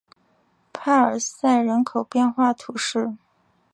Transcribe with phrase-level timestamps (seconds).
[0.73, 3.13] 帕尔塞人口变化图示